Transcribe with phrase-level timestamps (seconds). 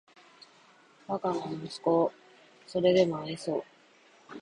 [1.07, 2.13] バカな息子をーーーー
[2.65, 3.63] それでも愛そう・・・